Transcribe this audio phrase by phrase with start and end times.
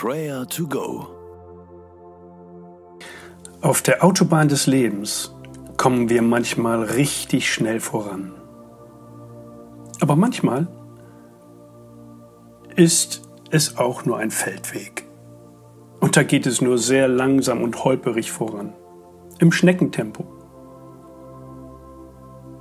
[0.00, 1.08] Prayer to Go.
[3.62, 5.34] Auf der Autobahn des Lebens
[5.76, 8.32] kommen wir manchmal richtig schnell voran.
[9.98, 10.68] Aber manchmal
[12.76, 15.04] ist es auch nur ein Feldweg.
[15.98, 18.74] Und da geht es nur sehr langsam und holperig voran.
[19.40, 20.24] Im Schneckentempo.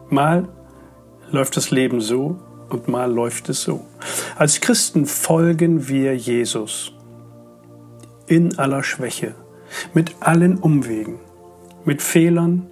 [0.09, 0.49] Mal
[1.29, 3.85] läuft das Leben so und mal läuft es so.
[4.37, 6.96] Als Christen folgen wir Jesus
[8.27, 9.35] in aller Schwäche,
[9.93, 11.19] mit allen Umwegen,
[11.85, 12.67] mit Fehlern,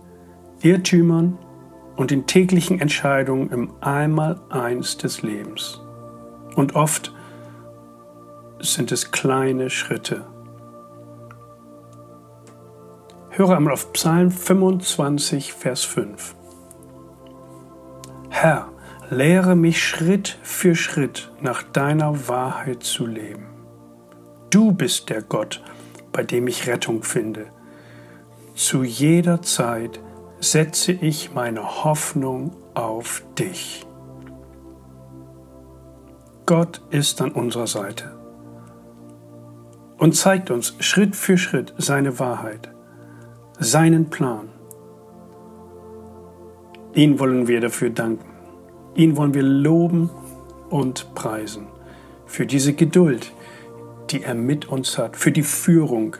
[0.61, 1.37] Irrtümern
[1.95, 5.81] und den täglichen Entscheidungen im Einmaleins des Lebens.
[6.55, 7.13] Und oft
[8.59, 10.25] sind es kleine Schritte.
[13.29, 16.35] Höre einmal auf Psalm 25, Vers 5.
[18.29, 18.69] Herr,
[19.09, 23.54] lehre mich Schritt für Schritt nach deiner Wahrheit zu leben.
[24.55, 25.61] Du bist der Gott,
[26.13, 27.47] bei dem ich Rettung finde.
[28.53, 29.99] Zu jeder Zeit
[30.39, 33.85] setze ich meine Hoffnung auf dich.
[36.45, 38.17] Gott ist an unserer Seite
[39.97, 42.73] und zeigt uns Schritt für Schritt seine Wahrheit,
[43.59, 44.47] seinen Plan.
[46.93, 48.29] Ihn wollen wir dafür danken.
[48.95, 50.09] Ihn wollen wir loben
[50.69, 51.67] und preisen
[52.25, 53.33] für diese Geduld,
[54.15, 56.15] die er mit uns hat, für die Führung,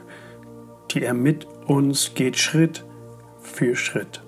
[0.90, 2.84] die er mit uns geht, Schritt
[3.40, 4.22] für Schritt.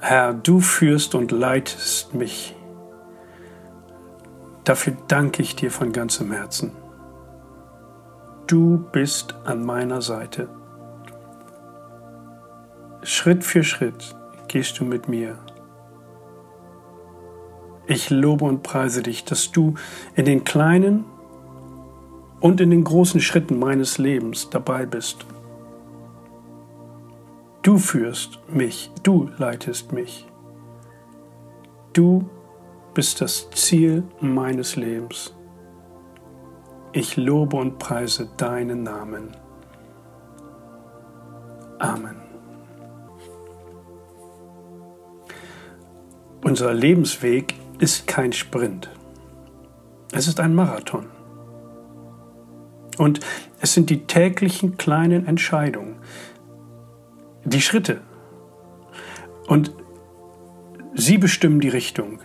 [0.00, 2.56] Herr, du führst und leitest mich.
[4.64, 6.81] Dafür danke ich dir von ganzem Herzen.
[8.52, 10.46] Du bist an meiner Seite.
[13.02, 14.14] Schritt für Schritt
[14.46, 15.38] gehst du mit mir.
[17.86, 19.76] Ich lobe und preise dich, dass du
[20.16, 21.06] in den kleinen
[22.40, 25.24] und in den großen Schritten meines Lebens dabei bist.
[27.62, 30.26] Du führst mich, du leitest mich.
[31.94, 32.28] Du
[32.92, 35.32] bist das Ziel meines Lebens.
[36.94, 39.34] Ich lobe und preise deinen Namen.
[41.78, 42.16] Amen.
[46.44, 48.90] Unser Lebensweg ist kein Sprint.
[50.12, 51.06] Es ist ein Marathon.
[52.98, 53.20] Und
[53.60, 55.96] es sind die täglichen kleinen Entscheidungen,
[57.44, 58.02] die Schritte.
[59.46, 59.72] Und
[60.94, 62.18] sie bestimmen die Richtung.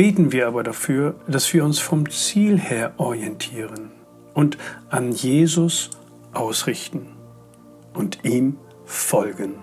[0.00, 3.90] Beten wir aber dafür, dass wir uns vom Ziel her orientieren
[4.32, 4.56] und
[4.88, 5.90] an Jesus
[6.32, 7.08] ausrichten
[7.92, 8.56] und ihm
[8.86, 9.56] folgen.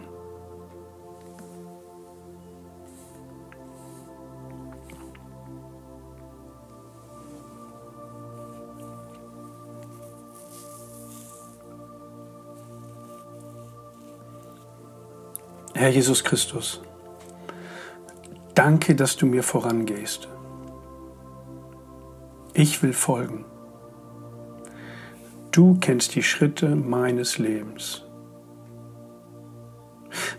[15.74, 16.84] Herr Jesus Christus,
[18.58, 20.28] danke, dass du mir vorangehst.
[22.54, 23.46] Ich will folgen.
[25.52, 28.04] Du kennst die Schritte meines Lebens.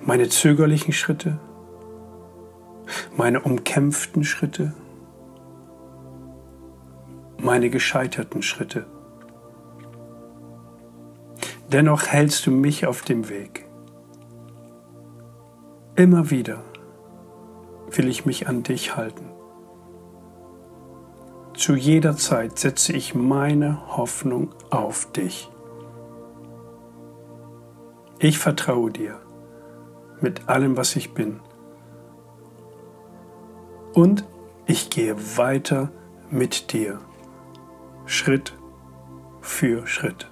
[0.01, 1.39] Meine zögerlichen Schritte,
[3.17, 4.75] meine umkämpften Schritte,
[7.41, 8.87] meine gescheiterten Schritte.
[11.71, 13.69] Dennoch hältst du mich auf dem Weg.
[15.95, 16.65] Immer wieder
[17.93, 19.31] will ich mich an dich halten.
[21.55, 25.51] Zu jeder Zeit setze ich meine Hoffnung auf dich.
[28.21, 29.21] Ich vertraue dir
[30.21, 31.41] mit allem, was ich bin.
[33.95, 34.25] Und
[34.67, 35.91] ich gehe weiter
[36.31, 37.01] mit dir,
[38.07, 38.53] Schritt
[39.41, 40.29] für Schritt.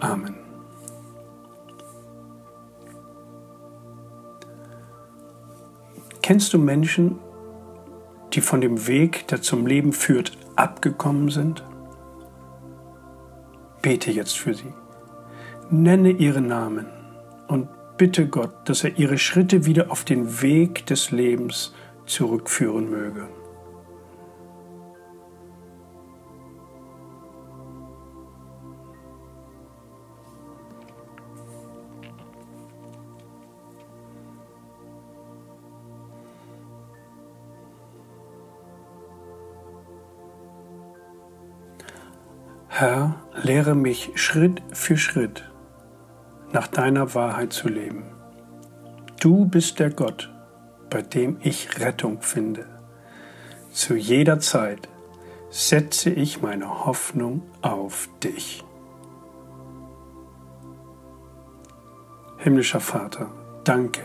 [0.00, 0.41] Amen.
[6.32, 7.18] Kennst du Menschen,
[8.32, 11.62] die von dem Weg, der zum Leben führt, abgekommen sind?
[13.82, 14.72] Bete jetzt für sie.
[15.68, 16.86] Nenne ihre Namen
[17.48, 17.68] und
[17.98, 21.74] bitte Gott, dass er ihre Schritte wieder auf den Weg des Lebens
[22.06, 23.28] zurückführen möge.
[42.74, 45.46] Herr, lehre mich Schritt für Schritt
[46.52, 48.04] nach deiner Wahrheit zu leben.
[49.20, 50.32] Du bist der Gott,
[50.88, 52.64] bei dem ich Rettung finde.
[53.72, 54.88] Zu jeder Zeit
[55.50, 58.64] setze ich meine Hoffnung auf dich.
[62.38, 63.30] Himmlischer Vater,
[63.64, 64.00] danke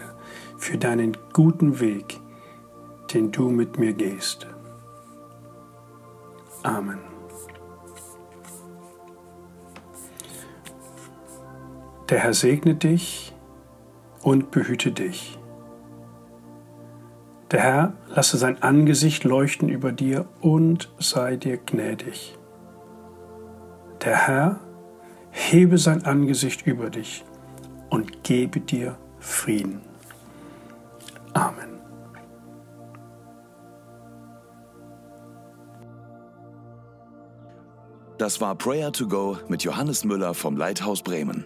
[0.57, 2.19] für deinen guten Weg,
[3.13, 4.45] den du mit mir gehst.
[6.63, 7.16] Amen.
[12.09, 13.33] Der Herr segne dich
[14.21, 15.38] und behüte dich.
[17.51, 22.38] Der Herr lasse sein Angesicht leuchten über dir und sei dir gnädig.
[24.04, 24.59] Der Herr
[25.31, 27.25] hebe sein Angesicht über dich
[27.89, 29.81] und gebe dir Frieden.
[31.33, 31.80] Amen.
[38.18, 41.45] Das war Prayer to Go mit Johannes Müller vom Leithaus Bremen.